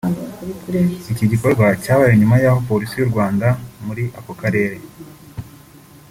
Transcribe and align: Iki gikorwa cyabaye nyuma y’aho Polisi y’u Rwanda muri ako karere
Iki 1.11 1.25
gikorwa 1.31 1.65
cyabaye 1.83 2.13
nyuma 2.19 2.35
y’aho 2.43 2.59
Polisi 2.69 2.93
y’u 2.97 3.11
Rwanda 3.11 3.47
muri 3.85 4.03
ako 4.19 4.31
karere 4.41 4.77